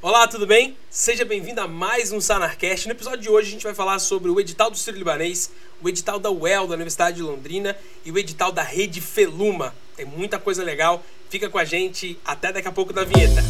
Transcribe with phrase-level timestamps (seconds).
[0.00, 0.76] Olá, tudo bem?
[0.88, 2.86] Seja bem-vindo a mais um Sanarcast.
[2.86, 5.50] No episódio de hoje a gente vai falar sobre o edital do Ciro Libanês,
[5.82, 9.74] o edital da UEL da Universidade de Londrina e o edital da Rede Feluma.
[9.96, 11.02] Tem muita coisa legal.
[11.28, 13.42] Fica com a gente até daqui a pouco da vinheta.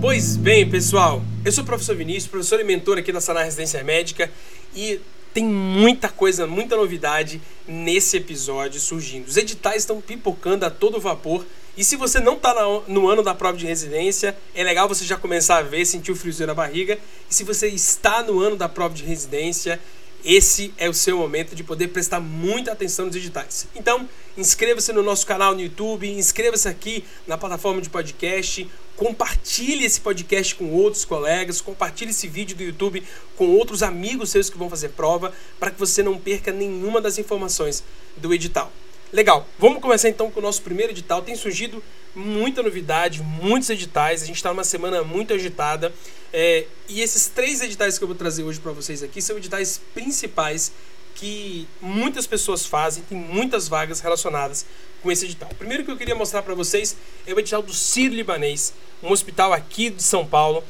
[0.00, 3.84] Pois bem, pessoal, eu sou o professor Vinícius, professor e mentor aqui da Sanar Residência
[3.84, 4.30] Médica
[4.74, 4.98] e
[5.34, 9.26] tem muita coisa, muita novidade nesse episódio surgindo.
[9.26, 11.44] Os editais estão pipocando a todo vapor.
[11.76, 12.54] E se você não está
[12.86, 16.16] no ano da prova de residência, é legal você já começar a ver, sentir o
[16.16, 16.98] friozinho na barriga.
[17.28, 19.80] E se você está no ano da prova de residência,
[20.24, 23.66] esse é o seu momento de poder prestar muita atenção nos editais.
[23.74, 24.08] Então,
[24.38, 30.54] inscreva-se no nosso canal no YouTube, inscreva-se aqui na plataforma de podcast, compartilhe esse podcast
[30.54, 33.02] com outros colegas, compartilhe esse vídeo do YouTube
[33.36, 37.18] com outros amigos seus que vão fazer prova, para que você não perca nenhuma das
[37.18, 37.82] informações
[38.16, 38.72] do edital.
[39.12, 41.22] Legal, vamos começar então com o nosso primeiro edital.
[41.22, 41.80] Tem surgido
[42.14, 44.22] muita novidade, muitos editais.
[44.22, 45.92] A gente está numa semana muito agitada.
[46.32, 49.80] É, e esses três editais que eu vou trazer hoje para vocês aqui são editais
[49.94, 50.72] principais
[51.14, 54.66] que muitas pessoas fazem, tem muitas vagas relacionadas
[55.02, 55.48] com esse edital.
[55.52, 59.10] O primeiro que eu queria mostrar para vocês é o edital do Ciro Libanês, um
[59.10, 60.64] hospital aqui de São Paulo,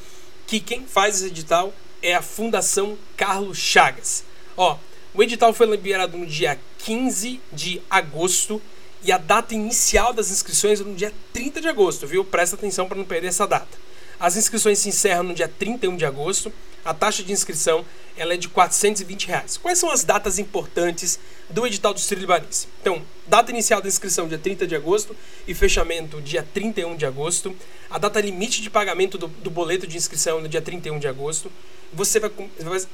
[0.46, 4.24] que quem faz esse edital é a Fundação Carlos Chagas.
[4.56, 4.76] Ó,
[5.14, 8.60] o edital foi liberado no dia 15 de agosto
[9.02, 12.24] e a data inicial das inscrições é no dia 30 de agosto, viu?
[12.24, 13.78] Presta atenção para não perder essa data.
[14.18, 16.52] As inscrições se encerram no dia 31 de agosto.
[16.84, 17.84] A taxa de inscrição
[18.16, 19.56] ela é de 420 reais.
[19.56, 21.18] Quais são as datas importantes
[21.48, 22.68] do edital do Ciro Libanês?
[22.80, 25.16] Então, data inicial da inscrição dia 30 de agosto
[25.48, 27.56] e fechamento dia 31 de agosto.
[27.90, 31.50] A data limite de pagamento do, do boleto de inscrição no dia 31 de agosto.
[31.92, 32.30] Você vai,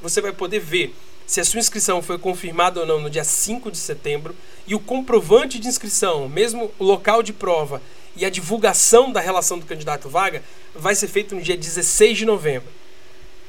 [0.01, 0.95] você vai poder ver
[1.27, 4.35] se a sua inscrição foi confirmada ou não no dia 5 de setembro
[4.67, 7.83] e o comprovante de inscrição, mesmo o local de prova
[8.17, 10.43] e a divulgação da relação do candidato vaga
[10.75, 12.80] vai ser feito no dia 16 de novembro.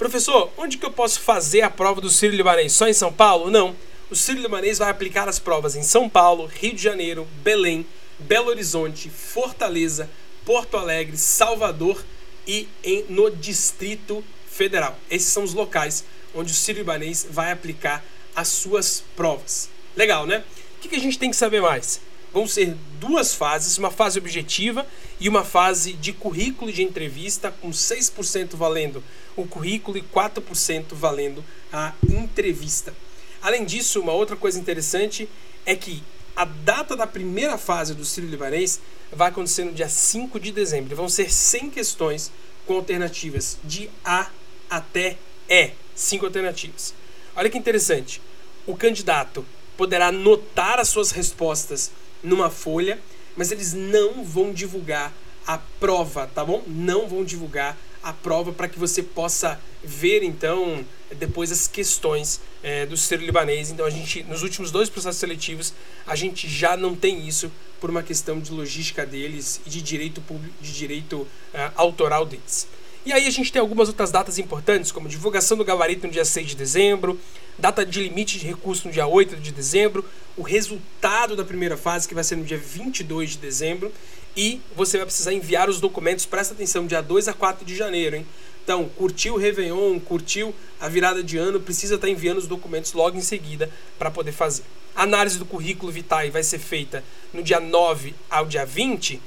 [0.01, 2.73] Professor, onde que eu posso fazer a prova do Ciro Libanês?
[2.73, 3.51] Só em São Paulo?
[3.51, 3.75] Não.
[4.09, 7.85] O Ciro Libanês vai aplicar as provas em São Paulo, Rio de Janeiro, Belém,
[8.17, 10.09] Belo Horizonte, Fortaleza,
[10.43, 12.03] Porto Alegre, Salvador
[12.47, 14.97] e em, no Distrito Federal.
[15.07, 18.03] Esses são os locais onde o sírio-libanês vai aplicar
[18.35, 19.69] as suas provas.
[19.95, 20.43] Legal, né?
[20.77, 22.01] O que a gente tem que saber mais?
[22.33, 24.83] Vão ser duas fases, uma fase objetiva
[25.19, 29.03] e uma fase de currículo de entrevista, com 6% valendo
[29.35, 32.93] o currículo e 4% valendo a entrevista.
[33.41, 35.27] Além disso, uma outra coisa interessante
[35.65, 36.03] é que
[36.35, 38.79] a data da primeira fase do Sírio Libanês
[39.11, 40.95] vai acontecer no dia 5 de dezembro.
[40.95, 42.31] Vão ser 100 questões
[42.65, 44.29] com alternativas de A
[44.69, 45.17] até
[45.49, 46.93] E cinco alternativas.
[47.35, 48.21] Olha que interessante.
[48.65, 49.45] O candidato
[49.77, 51.91] poderá anotar as suas respostas
[52.23, 52.99] numa folha,
[53.35, 55.13] mas eles não vão divulgar
[55.45, 56.63] a prova, tá bom?
[56.67, 60.85] Não vão divulgar a prova para que você possa ver então
[61.17, 63.71] depois as questões é, do ser libanês.
[63.71, 65.73] Então a gente nos últimos dois processos seletivos
[66.05, 70.21] a gente já não tem isso por uma questão de logística deles e de direito
[70.21, 71.27] público, de direito uh,
[71.75, 72.67] autoral deles.
[73.03, 76.23] E aí a gente tem algumas outras datas importantes, como divulgação do gabarito no dia
[76.23, 77.19] 6 de dezembro,
[77.57, 80.05] data de limite de recurso no dia 8 de dezembro,
[80.37, 83.91] o resultado da primeira fase, que vai ser no dia 22 de dezembro,
[84.37, 88.17] e você vai precisar enviar os documentos, presta atenção, dia 2 a 4 de janeiro,
[88.17, 88.27] hein?
[88.63, 93.17] Então, curtiu o Réveillon, curtiu a virada de ano, precisa estar enviando os documentos logo
[93.17, 94.63] em seguida para poder fazer.
[94.95, 99.19] A análise do currículo vitae vai ser feita no dia 9 ao dia 20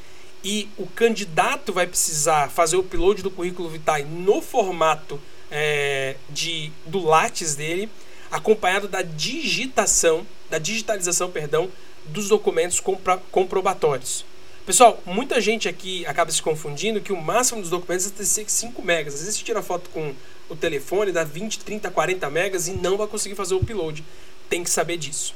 [0.44, 5.18] e o candidato vai precisar fazer o upload do currículo vitae no formato
[5.50, 7.88] é, de, do Lattes dele,
[8.30, 11.70] acompanhado da digitação, da digitalização, perdão,
[12.04, 14.24] dos documentos compra, comprobatórios.
[14.66, 18.82] Pessoal, muita gente aqui acaba se confundindo que o máximo dos documentos é ter 5
[18.82, 19.14] megas.
[19.14, 20.14] Às vezes você tira foto com
[20.48, 24.04] o telefone, dá 20, 30, 40 megas e não vai conseguir fazer o upload.
[24.48, 25.34] Tem que saber disso.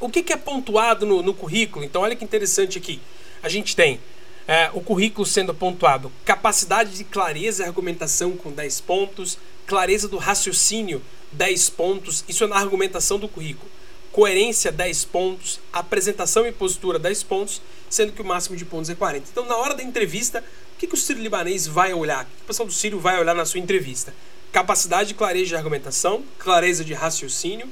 [0.00, 1.84] O que, que é pontuado no, no currículo?
[1.84, 3.00] Então, olha que interessante aqui.
[3.42, 4.00] A gente tem
[4.46, 10.18] é, o currículo sendo pontuado capacidade de clareza e argumentação com 10 pontos, clareza do
[10.18, 11.02] raciocínio
[11.32, 13.70] 10 pontos, isso é na argumentação do currículo.
[14.12, 17.60] Coerência 10 pontos, apresentação e postura 10 pontos,
[17.90, 19.28] sendo que o máximo de pontos é 40.
[19.30, 20.42] Então, na hora da entrevista,
[20.74, 22.24] o que, que o Ciro Libanês vai olhar?
[22.24, 24.14] O que o pessoal do Ciro vai olhar na sua entrevista?
[24.52, 27.68] Capacidade de clareza de argumentação, clareza de raciocínio,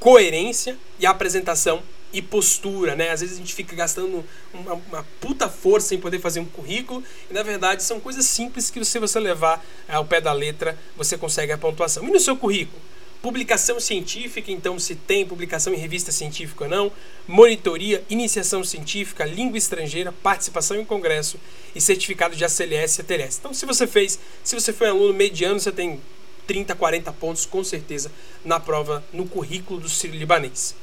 [0.00, 1.82] coerência e apresentação
[2.12, 3.10] e postura, né?
[3.10, 7.02] Às vezes a gente fica gastando uma, uma, puta força em poder fazer um currículo
[7.30, 11.18] e na verdade são coisas simples que se você levar ao pé da letra você
[11.18, 12.06] consegue a pontuação.
[12.06, 12.80] E no seu currículo?
[13.20, 16.92] Publicação científica, então se tem publicação em revista científica ou não,
[17.26, 21.36] monitoria, iniciação científica, língua estrangeira, participação em congresso
[21.74, 23.38] e certificado de ACLS e ATLS.
[23.40, 26.00] Então, se você fez, se você foi um aluno mediano, você tem
[26.46, 28.10] 30, 40 pontos com certeza
[28.44, 30.76] na prova, no currículo do Sírio Libanês.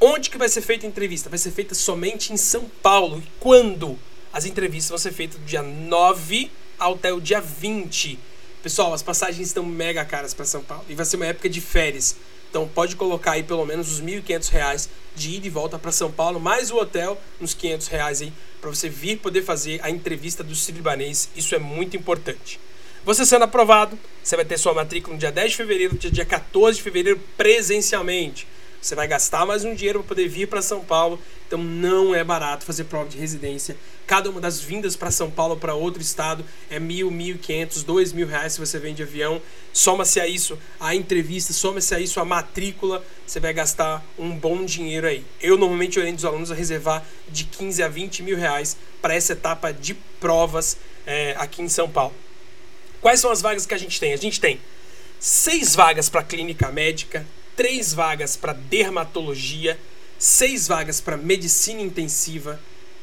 [0.00, 1.28] Onde que vai ser feita a entrevista?
[1.28, 3.18] Vai ser feita somente em São Paulo.
[3.18, 3.98] E quando?
[4.32, 8.18] As entrevistas vão ser feitas do dia 9 até o dia 20
[8.62, 11.62] Pessoal, as passagens estão mega caras para São Paulo e vai ser uma época de
[11.62, 12.16] férias.
[12.50, 16.12] Então pode colocar aí pelo menos os R$ 1.500 de ida e volta para São
[16.12, 18.30] Paulo, mais o hotel, uns 500 reais aí,
[18.60, 21.30] para você vir poder fazer a entrevista do Sírio-Libanês.
[21.34, 22.60] Isso é muito importante.
[23.02, 26.76] Você sendo aprovado, você vai ter sua matrícula no dia 10 de fevereiro, dia 14
[26.76, 28.46] de fevereiro presencialmente.
[28.80, 31.20] Você vai gastar mais um dinheiro para poder vir para São Paulo.
[31.46, 33.76] Então não é barato fazer prova de residência.
[34.06, 37.82] Cada uma das vindas para São Paulo para outro estado é mil, mil e quinhentos,
[37.82, 39.42] dois mil reais se você vem de avião.
[39.70, 43.04] Soma-se a isso a entrevista, soma-se a isso a matrícula.
[43.26, 45.26] Você vai gastar um bom dinheiro aí.
[45.42, 49.34] Eu normalmente oriento os alunos a reservar de 15 a 20 mil reais para essa
[49.34, 52.14] etapa de provas é, aqui em São Paulo.
[53.02, 54.14] Quais são as vagas que a gente tem?
[54.14, 54.58] A gente tem
[55.18, 57.26] seis vagas para clínica médica,
[57.60, 59.78] três vagas para dermatologia,
[60.18, 62.58] seis vagas para medicina intensiva,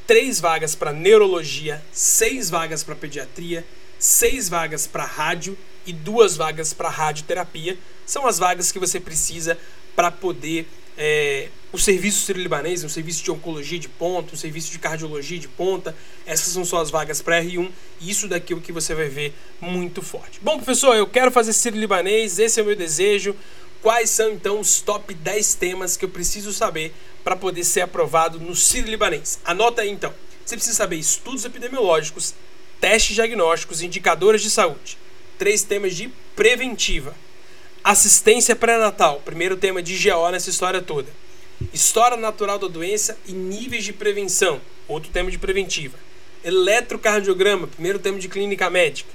[0.08, 3.64] três vagas para neurologia, seis vagas para pediatria,
[4.00, 5.56] seis vagas para rádio
[5.86, 7.78] e duas vagas para radioterapia.
[8.04, 9.60] São as vagas que você precisa
[9.96, 10.68] para poder
[10.98, 15.48] é, o serviço sírio-libanês, um serviço de oncologia de ponta, um serviço de cardiologia de
[15.48, 15.96] ponta.
[16.26, 17.70] Essas são só as vagas para R1
[18.02, 20.40] e isso daqui é o que você vai ver muito forte.
[20.42, 23.36] Bom, professor, eu quero fazer sírio-libanês, esse é o meu desejo.
[23.88, 26.94] Quais são então os top 10 temas que eu preciso saber
[27.24, 29.40] para poder ser aprovado no Sírio Libanês?
[29.46, 30.14] Anota aí então.
[30.46, 32.34] Você precisa saber estudos epidemiológicos,
[32.82, 34.98] testes diagnósticos, indicadores de saúde.
[35.40, 37.16] Três temas de preventiva.
[37.82, 41.08] Assistência pré-natal, primeiro tema de GO nessa história toda.
[41.72, 45.98] História natural da doença e níveis de prevenção, outro tema de preventiva.
[46.44, 49.10] Eletrocardiograma, primeiro tema de clínica médica.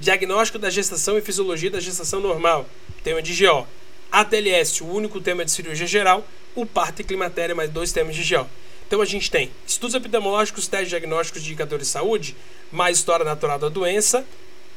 [0.00, 2.68] Diagnóstico da gestação e fisiologia da gestação normal,
[3.04, 3.64] tema de GO.
[4.10, 8.34] ATLS, o único tema de cirurgia geral, o parto e climatéria, mais dois temas de
[8.34, 8.46] GO.
[8.86, 12.36] Então a gente tem estudos epidemiológicos, testes diagnósticos de indicadores de saúde,
[12.70, 14.24] mais história natural da doença,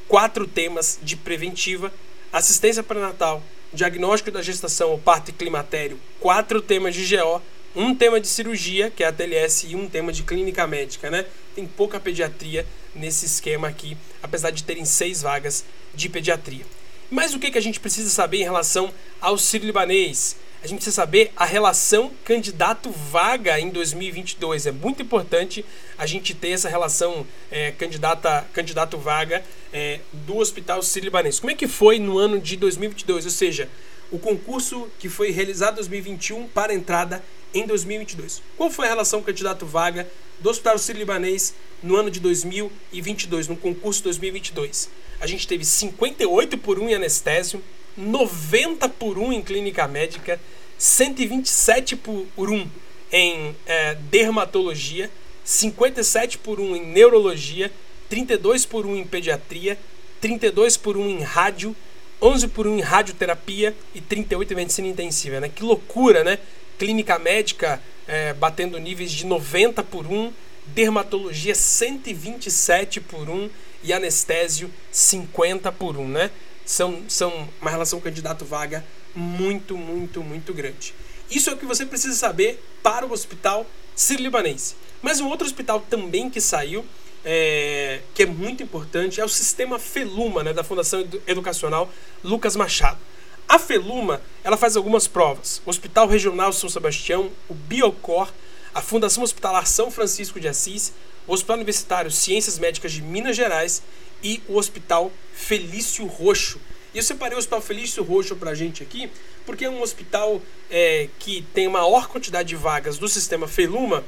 [0.08, 1.94] quatro temas de preventiva,
[2.34, 7.42] assistência pré-natal, diagnóstico da gestação, o parto e climatério, quatro temas de GO,
[7.76, 11.26] um tema de cirurgia, que é a TLS, e um tema de clínica médica, né?
[11.56, 12.66] Tem pouca pediatria
[12.96, 16.66] nesse esquema aqui, apesar de terem seis vagas de pediatria.
[17.10, 20.36] Mas o que, que a gente precisa saber em relação ao sírio-libanês?
[20.62, 24.66] A gente precisa saber a relação candidato-vaga em 2022.
[24.66, 25.66] É muito importante
[25.98, 31.40] a gente ter essa relação é, candidato-vaga é, do Hospital Sírio-Libanês.
[31.40, 33.26] Como é que foi no ano de 2022?
[33.26, 33.70] Ou seja,
[34.12, 37.24] o concurso que foi realizado em 2021 para entrada
[37.54, 38.42] em 2022.
[38.58, 40.08] Qual foi a relação candidato-vaga
[40.40, 44.90] do Hospital Sírio-Libanês no ano de 2022, no concurso 2022?
[45.20, 47.62] a gente teve 58 por 1 em anestésio,
[47.98, 50.40] 90 por 1 em clínica médica,
[50.78, 52.68] 127 por 1
[53.12, 55.10] em é, dermatologia,
[55.44, 57.72] 57 por 1 em neurologia,
[58.08, 59.78] 32 por 1 em pediatria,
[60.22, 61.76] 32 por 1 em rádio,
[62.22, 65.40] 11 por 1 em radioterapia e 38 em medicina intensiva.
[65.40, 65.50] Né?
[65.50, 66.40] Que loucura, né?
[66.78, 70.32] Clínica médica é, batendo níveis de 90 por 1,
[70.74, 73.50] dermatologia 127 por 1
[73.84, 76.32] e anestésio 50 por 1, né?
[76.66, 78.86] São, são uma relação candidato-vaga
[79.16, 80.94] muito, muito, muito grande.
[81.30, 84.76] Isso é o que você precisa saber para o hospital sírio-libanês.
[85.02, 86.86] Mas um outro hospital também que saiu,
[87.24, 91.90] é, que é muito importante, é o sistema Feluma, né, da Fundação Educacional
[92.24, 93.00] Lucas Machado.
[93.48, 95.62] A Feluma, ela faz algumas provas.
[95.66, 98.32] O Hospital Regional São Sebastião, o Biocor,
[98.74, 100.94] a Fundação Hospitalar São Francisco de Assis,
[101.28, 103.82] o Hospital Universitário Ciências Médicas de Minas Gerais
[104.24, 106.60] e o Hospital Felício Roxo.
[106.94, 109.10] E eu separei o Hospital Felício Roxo para a gente aqui,
[109.46, 114.04] porque é um hospital é, que tem a maior quantidade de vagas do sistema Feluma.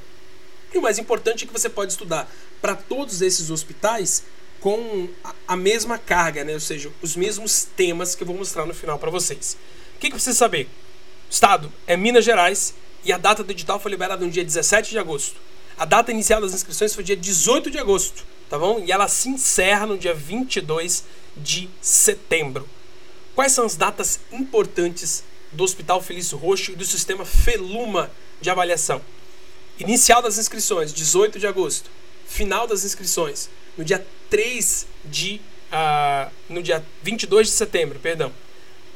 [0.73, 4.23] E o mais importante é que você pode estudar para todos esses hospitais
[4.59, 5.09] com
[5.47, 6.53] a mesma carga, né?
[6.53, 9.57] ou seja, os mesmos temas que eu vou mostrar no final para vocês.
[9.95, 10.69] O que, que precisa saber?
[11.29, 14.99] Estado é Minas Gerais e a data do edital foi liberada no dia 17 de
[14.99, 15.35] agosto.
[15.77, 18.79] A data inicial das inscrições foi dia 18 de agosto, tá bom?
[18.85, 21.03] E ela se encerra no dia 22
[21.35, 22.67] de setembro.
[23.33, 29.01] Quais são as datas importantes do Hospital Felício Roxo e do sistema Feluma de avaliação?
[29.79, 31.89] Inicial das inscrições, 18 de agosto.
[32.27, 35.41] Final das inscrições, no dia 3 de.
[35.71, 38.31] Uh, no dia 22 de setembro, perdão.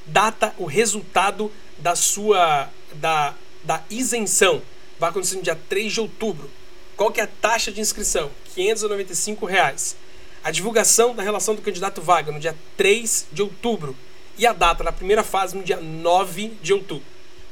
[0.05, 3.33] data, o resultado da sua da,
[3.65, 4.61] da isenção.
[4.99, 6.49] Vai acontecer no dia 3 de outubro.
[6.95, 8.31] Qual que é a taxa de inscrição?
[8.53, 9.97] 595 reais.
[10.43, 13.95] A divulgação da relação do candidato vaga no dia 3 de outubro.
[14.37, 17.05] E a data da primeira fase no dia 9 de outubro.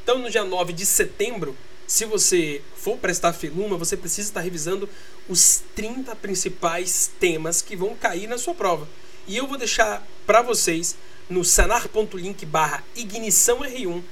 [0.04, 1.56] Então, no dia 9 de setembro,
[1.88, 4.88] se você for prestar Feluma, você precisa estar revisando
[5.28, 8.88] os 30 principais temas que vão cair na sua prova.
[9.28, 10.96] E eu vou deixar para vocês
[11.30, 14.04] no sanar.link barra ignição R1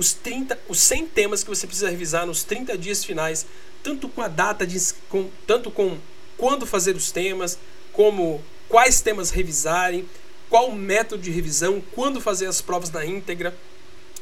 [0.00, 3.44] os 30, os 100 temas que você precisa revisar nos 30 dias finais,
[3.82, 4.78] tanto com a data de
[5.10, 5.98] com, tanto com
[6.38, 7.58] quando fazer os temas,
[7.92, 10.08] como quais temas revisarem,
[10.48, 13.54] qual método de revisão, quando fazer as provas na íntegra.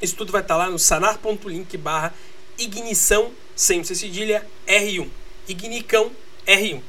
[0.02, 2.12] Isso tudo vai estar lá no sanar.link barra
[2.58, 5.08] ignição, sem cedilha, R1.
[5.46, 6.10] Ignicão
[6.44, 6.82] R1.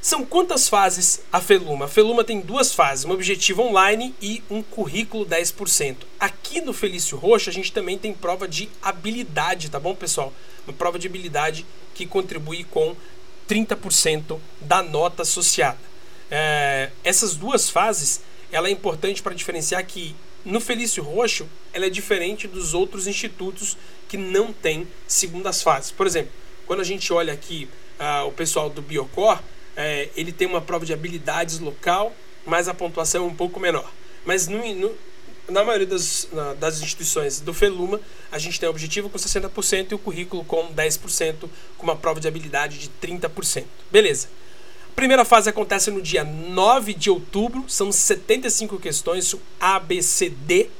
[0.00, 1.86] São quantas fases a Feluma?
[1.86, 5.96] A Feluma tem duas fases, um objetivo online e um currículo 10%.
[6.20, 10.32] Aqui no Felício Roxo a gente também tem prova de habilidade, tá bom, pessoal?
[10.66, 12.94] Uma prova de habilidade que contribui com
[13.48, 15.78] 30% da nota associada.
[16.30, 18.20] É, essas duas fases,
[18.52, 20.14] ela é importante para diferenciar que
[20.44, 23.76] no Felício Roxo, ela é diferente dos outros institutos
[24.08, 25.90] que não têm segundas fases.
[25.90, 26.30] Por exemplo,
[26.66, 29.40] quando a gente olha aqui uh, o pessoal do Biocor,
[29.78, 32.12] é, ele tem uma prova de habilidades local,
[32.44, 33.88] mas a pontuação é um pouco menor.
[34.26, 34.92] Mas no, no,
[35.48, 38.00] na maioria das, na, das instituições do FELUMA,
[38.32, 42.18] a gente tem o objetivo com 60% e o currículo com 10%, com uma prova
[42.18, 43.66] de habilidade de 30%.
[43.88, 44.26] Beleza.
[44.90, 50.28] A primeira fase acontece no dia 9 de outubro, são 75 questões, A, B, C,
[50.28, 50.70] D,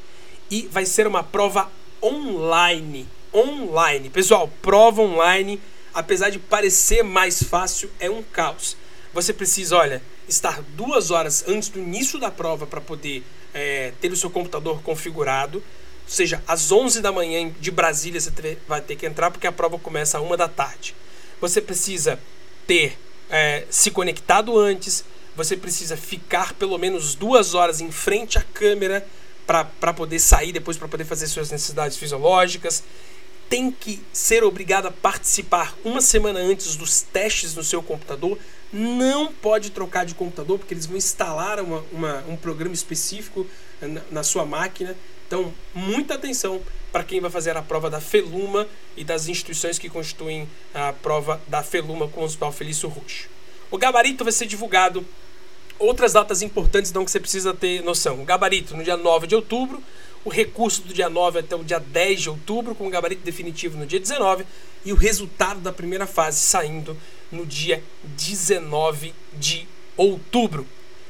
[0.51, 1.71] e vai ser uma prova
[2.03, 3.07] online.
[3.33, 4.11] Online.
[4.11, 5.61] Pessoal, prova online,
[5.95, 8.77] apesar de parecer mais fácil, é um caos
[9.13, 13.25] você precisa, olha, estar duas horas antes do início da prova para poder
[13.55, 15.59] é, ter o seu computador configurado.
[15.59, 18.31] Ou seja, às 11 da manhã de Brasília você
[18.67, 20.95] vai ter que entrar porque a prova começa às 1 da tarde.
[21.41, 22.19] Você precisa
[22.67, 22.99] ter
[23.31, 25.05] é, se conectado antes,
[25.37, 29.07] você precisa ficar pelo menos duas horas em frente à câmera
[29.47, 32.83] para poder sair depois, para poder fazer suas necessidades fisiológicas.
[33.49, 38.39] Tem que ser obrigado a participar uma semana antes dos testes no seu computador
[38.73, 43.47] não pode trocar de computador, porque eles vão instalar uma, uma, um programa específico
[43.81, 44.97] na, na, sua máquina.
[45.27, 46.61] Então, muita atenção
[46.93, 51.41] para quem vai fazer a prova da Feluma e das instituições que constituem a prova
[51.47, 53.29] da Feluma com o Hospital Felício Roxo.
[53.71, 55.05] O gabarito vai ser divulgado.
[55.79, 58.21] Outras datas importantes então que você precisa ter noção.
[58.21, 59.83] O gabarito no dia 9 de outubro,
[60.25, 63.79] o recurso do dia 9 até o dia 10 de outubro, com o gabarito definitivo
[63.79, 64.45] no dia 19,
[64.85, 66.97] e o resultado da primeira fase saindo
[67.31, 69.67] no dia 19 de
[69.97, 70.67] outubro.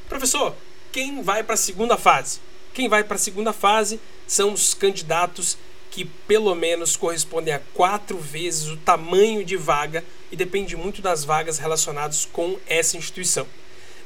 [0.08, 0.54] Professor,
[0.90, 2.40] quem vai para a segunda fase?
[2.72, 5.58] Quem vai para a segunda fase são os candidatos
[5.90, 11.24] que pelo menos correspondem a quatro vezes o tamanho de vaga e depende muito das
[11.24, 13.46] vagas relacionadas com essa instituição.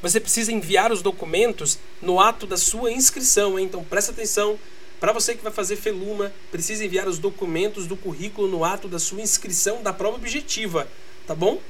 [0.00, 3.66] Você precisa enviar os documentos no ato da sua inscrição, hein?
[3.66, 4.58] então presta atenção.
[4.98, 8.98] Para você que vai fazer Feluma, precisa enviar os documentos do currículo no ato da
[8.98, 10.88] sua inscrição da prova objetiva,
[11.26, 11.60] tá bom?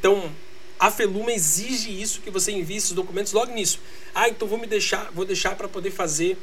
[0.00, 0.32] Então,
[0.78, 3.78] a Feluma exige isso que você envie esses documentos logo nisso.
[4.14, 6.38] Ah, então vou me deixar, vou deixar para poder fazer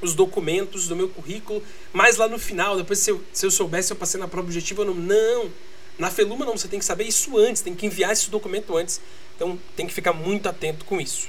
[0.00, 1.60] os documentos do meu currículo,
[1.92, 4.46] mas lá no final, depois se eu, se eu soubesse se eu passei na prova
[4.46, 4.94] objetiva ou não.
[4.94, 5.50] Não.
[5.98, 9.00] Na Feluma não, você tem que saber isso antes, tem que enviar esse documento antes.
[9.34, 11.28] Então tem que ficar muito atento com isso.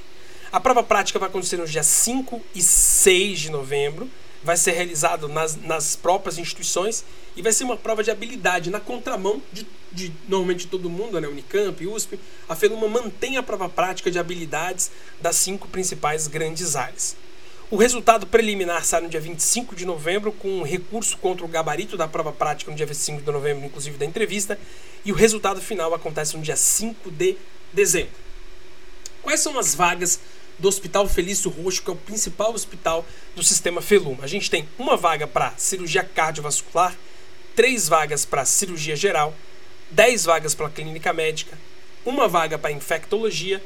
[0.51, 4.09] A prova prática vai acontecer nos dias 5 e 6 de novembro
[4.43, 7.03] vai ser realizado nas, nas próprias instituições
[7.37, 11.27] e vai ser uma prova de habilidade na contramão de, de normalmente todo mundo, né?
[11.27, 12.19] Unicamp, USP.
[12.49, 14.89] A FELUMA mantém a prova prática de habilidades
[15.21, 17.15] das cinco principais grandes áreas.
[17.69, 21.95] O resultado preliminar sai no dia 25 de novembro, com um recurso contra o gabarito
[21.95, 24.57] da prova prática no dia 25 de novembro, inclusive da entrevista,
[25.05, 27.37] e o resultado final acontece no dia 5 de
[27.71, 28.15] dezembro.
[29.21, 30.19] Quais são as vagas
[30.57, 34.23] do Hospital Felício Roxo, que é o principal hospital do sistema Feluma.
[34.23, 36.95] A gente tem uma vaga para cirurgia cardiovascular,
[37.57, 39.33] três vagas para cirurgia geral,
[39.89, 41.57] dez vagas para clínica médica,
[42.05, 43.63] uma vaga para infectologia,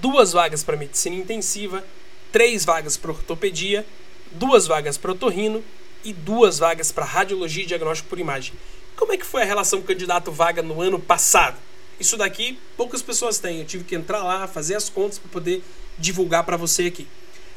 [0.00, 1.84] duas vagas para medicina intensiva,
[2.30, 3.84] três vagas para ortopedia,
[4.30, 5.64] duas vagas para otorrino
[6.04, 8.54] e duas vagas para radiologia e diagnóstico por imagem.
[8.94, 11.56] Como é que foi a relação candidato-vaga no ano passado?
[11.98, 13.58] Isso daqui poucas pessoas têm.
[13.58, 15.60] Eu tive que entrar lá, fazer as contas para poder
[15.98, 17.08] divulgar para você aqui.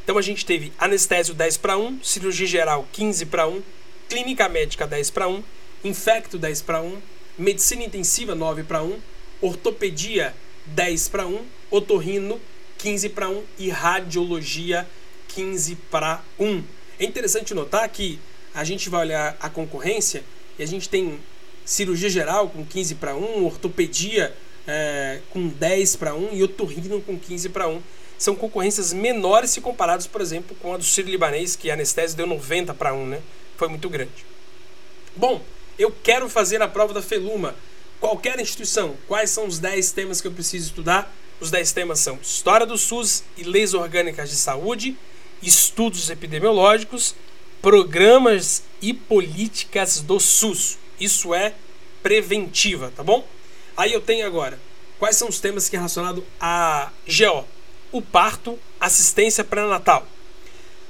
[0.03, 3.61] Então a gente teve anestésio 10 para 1, cirurgia geral 15 para 1,
[4.09, 5.43] clínica médica 10 para 1,
[5.83, 6.97] infecto 10 para 1,
[7.37, 8.97] medicina intensiva 9 para 1,
[9.41, 10.33] ortopedia
[10.67, 12.39] 10 para 1, otorrino
[12.77, 14.87] 15 para 1 e radiologia
[15.29, 16.63] 15 para 1.
[16.99, 18.19] É interessante notar que
[18.53, 20.23] a gente vai olhar a concorrência
[20.57, 21.19] e a gente tem
[21.63, 24.33] cirurgia geral com 15 para 1, ortopedia
[24.67, 27.81] é, com 10 para 1 e otorrino com 15 para 1.
[28.17, 32.17] São concorrências menores se comparados, por exemplo, com a do Sírio Libanês, que a anestésio
[32.17, 33.21] deu 90 para 1, né?
[33.57, 34.25] Foi muito grande.
[35.15, 35.41] Bom,
[35.77, 37.55] eu quero fazer a prova da Feluma.
[37.99, 41.13] Qualquer instituição, quais são os 10 temas que eu preciso estudar?
[41.39, 44.95] Os 10 temas são História do SUS e Leis Orgânicas de Saúde,
[45.41, 47.15] Estudos Epidemiológicos,
[47.61, 50.77] Programas e Políticas do SUS.
[50.99, 51.53] Isso é
[52.01, 53.27] preventiva, tá bom?
[53.75, 54.59] Aí eu tenho agora,
[54.97, 57.45] quais são os temas que é relacionado a GO?
[57.91, 60.07] O parto, assistência pré-natal.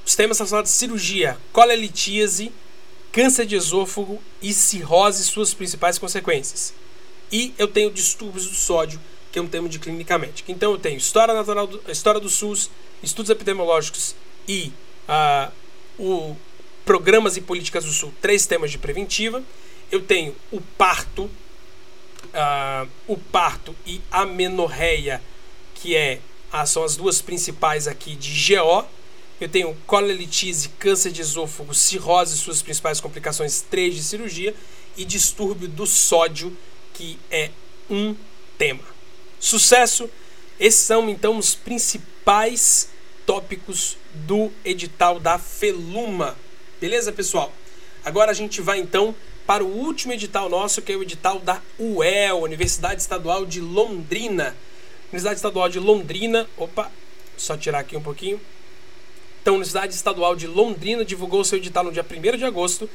[0.06, 2.52] Os temas relacionados a cirurgia, colelitíase,
[3.12, 6.74] câncer de esôfago e cirrose suas principais consequências.
[7.32, 9.00] E eu tenho distúrbios do sódio,
[9.32, 10.52] que é um tema de clínica médica.
[10.52, 12.70] Então eu tenho história natural, do, história do SUS,
[13.04, 14.16] estudos epidemiológicos
[14.48, 14.72] e
[15.08, 15.52] uh,
[16.00, 16.36] o
[16.86, 19.44] programas e políticas do Sul, três temas de preventiva.
[19.92, 25.22] Eu tenho o parto, uh, o parto e a menorreia,
[25.76, 26.22] que é
[26.52, 28.86] ah, são as duas principais aqui de GO.
[29.40, 34.56] Eu tenho colelitise, câncer de esôfago, cirrose suas principais complicações, três de cirurgia,
[34.98, 36.58] e distúrbio do sódio,
[36.94, 37.52] que é
[37.90, 38.16] um
[38.58, 38.84] tema.
[39.40, 40.10] Sucesso!
[40.60, 42.90] Esses são então os principais
[43.28, 46.36] tópicos do edital da Feluma.
[46.82, 47.54] Beleza, pessoal?
[48.04, 49.14] Agora a gente vai então
[49.46, 54.56] para o último edital nosso, que é o edital da UEL, Universidade Estadual de Londrina.
[55.10, 56.92] Universidade Estadual de Londrina, opa,
[57.38, 58.42] só tirar aqui um pouquinho.
[59.48, 62.90] Então, a Universidade Estadual de Londrina divulgou seu edital no dia 1 de agosto.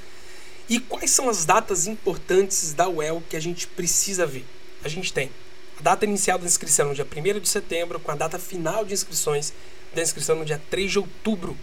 [0.68, 4.44] E quais são as datas importantes da UEL que a gente precisa ver?
[4.84, 5.30] A gente tem
[5.80, 8.92] a data inicial da inscrição no dia 1 de setembro, com a data final de
[8.92, 9.50] inscrições
[9.94, 11.56] da inscrição no dia 3 de outubro.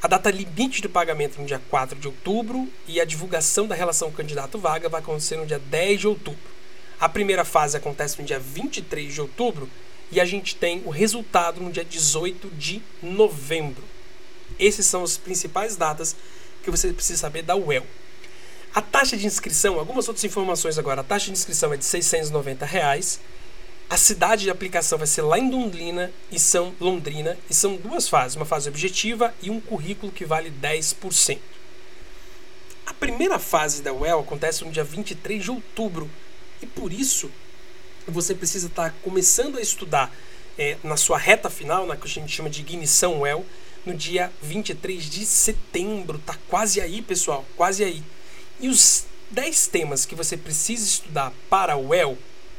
[0.00, 4.10] A data limite do pagamento no dia 4 de outubro e a divulgação da relação
[4.10, 6.50] candidato-vaga vai acontecer no dia 10 de outubro.
[6.98, 9.68] A primeira fase acontece no dia 23 de outubro
[10.10, 13.97] e a gente tem o resultado no dia 18 de novembro.
[14.58, 16.14] Essas são as principais datas
[16.62, 17.86] que você precisa saber da UEL.
[18.74, 21.00] A taxa de inscrição, algumas outras informações agora.
[21.00, 23.20] A taxa de inscrição é de 690 reais.
[23.90, 28.06] A cidade de aplicação vai ser lá em Londrina e São Londrina e são duas
[28.06, 31.38] fases, uma fase objetiva e um currículo que vale 10%.
[32.84, 36.10] A primeira fase da UEL acontece no dia 23 de outubro
[36.60, 37.30] e por isso
[38.06, 40.14] você precisa estar começando a estudar
[40.58, 43.44] é, na sua reta final, na que a gente chama de ignição UEL,
[43.84, 46.18] no dia 23 de setembro.
[46.18, 48.02] Tá quase aí, pessoal, quase aí.
[48.60, 52.16] E os 10 temas que você precisa estudar para o UEL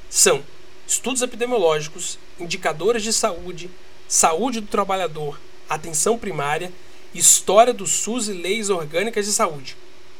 [0.09, 0.43] são
[0.87, 3.69] estudos epidemiológicos, indicadores de saúde,
[4.07, 6.71] saúde do trabalhador, atenção primária,
[7.13, 9.75] história do SUS e leis orgânicas de saúde.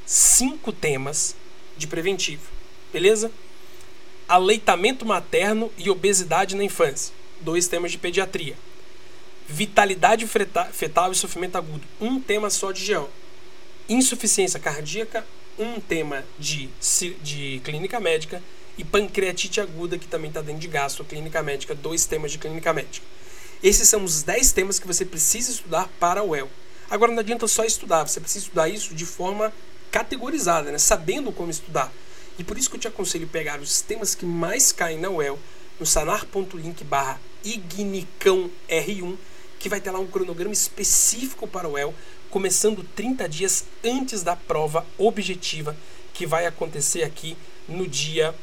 [0.06, 1.36] Cinco temas
[1.78, 2.50] de preventivo,
[2.92, 3.32] beleza?
[4.28, 8.56] Aleitamento materno e obesidade na infância, dois temas de pediatria.
[9.52, 10.28] Vitalidade
[10.72, 13.10] fetal e sofrimento agudo, um tema só de GEO.
[13.90, 15.26] Insuficiência cardíaca,
[15.58, 16.70] um tema de,
[17.24, 18.44] de clínica médica
[18.78, 22.72] e pancreatite aguda, que também está dentro de gastro, clínica médica, dois temas de clínica
[22.72, 23.06] médica.
[23.64, 26.50] Esses são os 10 temas que você precisa estudar para o UEL.
[26.88, 29.52] Agora não adianta só estudar, você precisa estudar isso de forma
[29.92, 30.78] categorizada, né?
[30.78, 31.92] sabendo como estudar.
[32.38, 35.40] E por isso que eu te aconselho pegar os temas que mais caem na UEL
[35.80, 39.18] no sanar.link barra ignicão R1,
[39.60, 41.94] que vai ter lá um cronograma específico para o UEL,
[42.30, 45.76] começando 30 dias antes da prova objetiva,
[46.14, 48.34] que vai acontecer aqui no dia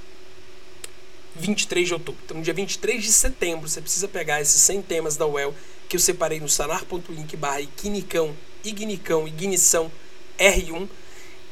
[1.34, 2.20] 23 de outubro.
[2.24, 5.54] Então, no dia 23 de setembro, você precisa pegar esses 100 temas da UEL
[5.88, 9.90] que eu separei no sanar.link barra ignicão, ignicão, ignição
[10.38, 10.88] R1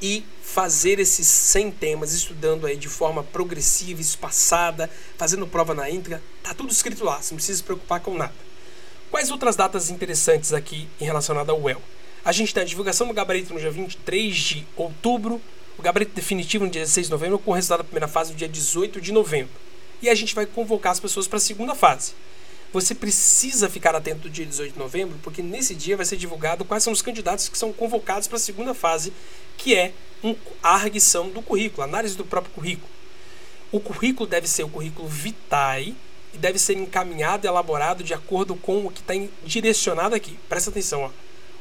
[0.02, 6.22] e fazer esses 100 temas, estudando aí de forma progressiva, espaçada, fazendo prova na íntegra,
[6.42, 8.34] tá tudo escrito lá, você não precisa se preocupar com nada.
[9.14, 11.80] Quais outras datas interessantes aqui em relacionada ao UEL?
[12.24, 15.40] A gente tem a divulgação do gabarito no dia 23 de outubro,
[15.78, 18.36] o gabarito definitivo no dia 16 de novembro, com o resultado da primeira fase no
[18.36, 19.52] dia 18 de novembro
[20.02, 22.12] e a gente vai convocar as pessoas para a segunda fase.
[22.72, 26.64] Você precisa ficar atento do dia 18 de novembro, porque nesse dia vai ser divulgado
[26.64, 29.12] quais são os candidatos que são convocados para a segunda fase,
[29.56, 29.92] que é
[30.60, 32.90] a arguição do currículo, a análise do próprio currículo.
[33.70, 35.94] O currículo deve ser o currículo vitae
[36.34, 40.38] e deve ser encaminhado e elaborado de acordo com o que está direcionado aqui.
[40.48, 41.10] Presta atenção, ó.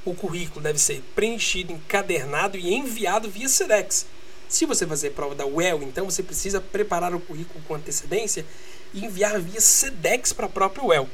[0.04, 4.06] O currículo deve ser preenchido, encadernado e enviado via SEDEX
[4.54, 8.46] se você fazer prova da UEL, então você precisa preparar o currículo com antecedência
[8.94, 11.10] e enviar via SEDEX para a própria UEL.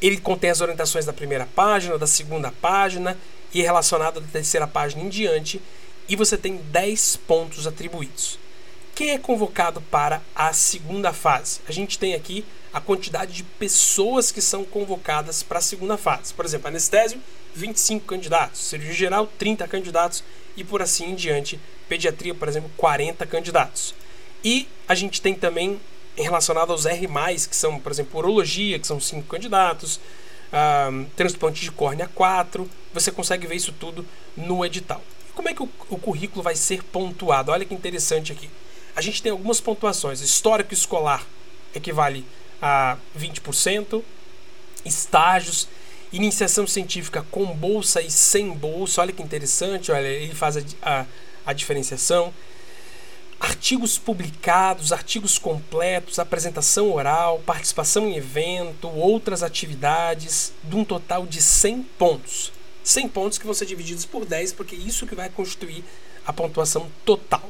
[0.00, 3.16] Ele contém as orientações da primeira página, da segunda página
[3.54, 5.62] e relacionado da terceira página em diante,
[6.06, 8.38] e você tem 10 pontos atribuídos.
[8.98, 11.60] Quem é convocado para a segunda fase?
[11.68, 16.34] A gente tem aqui a quantidade de pessoas que são convocadas para a segunda fase.
[16.34, 17.22] Por exemplo, anestésio,
[17.54, 20.24] 25 candidatos, cirurgia geral, 30 candidatos
[20.56, 21.60] e por assim em diante.
[21.88, 23.94] Pediatria, por exemplo, 40 candidatos.
[24.42, 25.80] E a gente tem também
[26.16, 27.06] relacionado aos R+,
[27.48, 30.00] que são, por exemplo, urologia, que são 5 candidatos,
[30.92, 32.68] um, transplante de córnea 4.
[32.92, 34.04] Você consegue ver isso tudo
[34.36, 35.00] no edital.
[35.36, 37.52] Como é que o, o currículo vai ser pontuado?
[37.52, 38.50] Olha que interessante aqui.
[38.98, 40.20] A gente tem algumas pontuações.
[40.20, 41.24] Histórico escolar
[41.72, 42.26] equivale
[42.60, 44.02] a 20%,
[44.84, 45.68] estágios,
[46.12, 49.00] iniciação científica com bolsa e sem bolsa.
[49.00, 51.06] Olha que interessante, olha, ele faz a, a,
[51.46, 52.34] a diferenciação
[53.38, 61.40] artigos publicados, artigos completos, apresentação oral, participação em evento, outras atividades, de um total de
[61.40, 62.50] 100 pontos.
[62.82, 65.84] 100 pontos que vão ser divididos por 10, porque é isso que vai constituir
[66.26, 67.48] a pontuação total.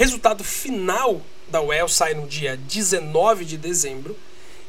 [0.00, 4.16] Resultado final da UEL sai no dia 19 de dezembro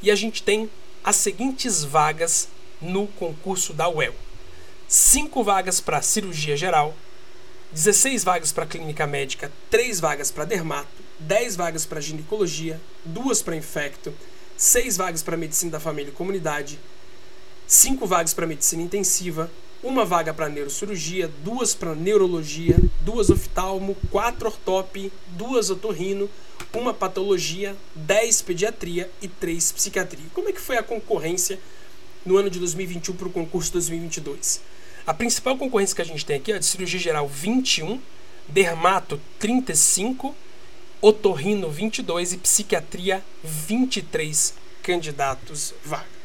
[0.02, 0.70] e a gente tem
[1.02, 2.50] as seguintes vagas
[2.82, 4.14] no concurso da UEL:
[4.90, 6.94] 5 vagas para cirurgia geral,
[7.72, 13.56] 16 vagas para clínica médica, 3 vagas para dermato, 10 vagas para ginecologia, 2 para
[13.56, 14.14] infecto,
[14.58, 16.78] 6 vagas para medicina da família e comunidade,
[17.68, 19.50] 5 vagas para medicina intensiva,
[19.84, 26.30] uma vaga para neurocirurgia, duas para neurologia, duas oftalmo, quatro ortop, duas otorrino,
[26.74, 30.26] uma patologia, 10 pediatria e 3 psiquiatria.
[30.34, 31.60] Como é que foi a concorrência
[32.26, 34.62] no ano de 2021 para o concurso 2022?
[35.06, 38.00] A principal concorrência que a gente tem aqui é de cirurgia geral 21,
[38.48, 40.36] dermato 35,
[41.02, 46.21] otorrino 22 e psiquiatria 23 candidatos vaga.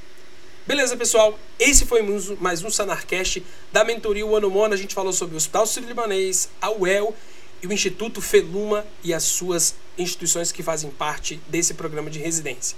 [0.66, 1.38] Beleza, pessoal?
[1.60, 2.02] Esse foi
[2.40, 3.40] mais um Sanarcast
[3.72, 4.74] da mentoria One Mono.
[4.74, 7.14] A gente falou sobre o Hospital Sírio-Libanês, a UEL
[7.62, 12.76] e o Instituto Feluma e as suas instituições que fazem parte desse programa de residência.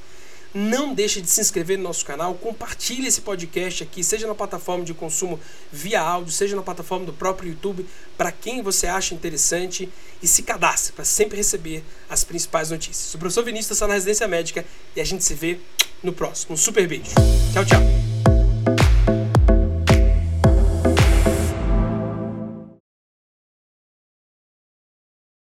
[0.55, 4.85] Não deixe de se inscrever no nosso canal, compartilhe esse podcast aqui, seja na plataforma
[4.85, 5.39] de consumo
[5.71, 9.89] via áudio, seja na plataforma do próprio YouTube, para quem você acha interessante
[10.23, 13.13] e se cadastre para sempre receber as principais notícias.
[13.15, 14.65] O professor Vinícius está na residência médica
[14.97, 15.59] e a gente se vê
[16.03, 16.55] no próximo.
[16.55, 17.11] Um super beijo.
[17.53, 18.08] Tchau, tchau.